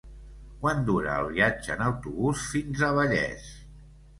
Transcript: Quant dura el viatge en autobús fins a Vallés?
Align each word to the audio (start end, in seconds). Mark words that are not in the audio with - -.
Quant 0.63 0.81
dura 0.87 1.17
el 1.23 1.29
viatge 1.35 1.73
en 1.75 1.85
autobús 1.89 2.49
fins 2.55 2.85
a 2.89 2.93
Vallés? 2.99 3.49